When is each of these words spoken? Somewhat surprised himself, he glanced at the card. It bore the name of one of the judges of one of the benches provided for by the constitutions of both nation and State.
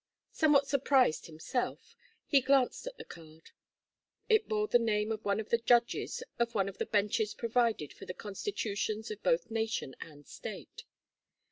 Somewhat 0.31 0.65
surprised 0.65 1.27
himself, 1.27 1.95
he 2.25 2.41
glanced 2.41 2.87
at 2.87 2.97
the 2.97 3.05
card. 3.05 3.51
It 4.29 4.47
bore 4.49 4.67
the 4.67 4.79
name 4.79 5.11
of 5.11 5.23
one 5.23 5.39
of 5.39 5.49
the 5.49 5.59
judges 5.59 6.23
of 6.39 6.55
one 6.55 6.67
of 6.67 6.79
the 6.79 6.87
benches 6.87 7.35
provided 7.35 7.93
for 7.93 8.05
by 8.05 8.07
the 8.07 8.15
constitutions 8.15 9.11
of 9.11 9.21
both 9.21 9.51
nation 9.51 9.95
and 10.01 10.25
State. 10.25 10.85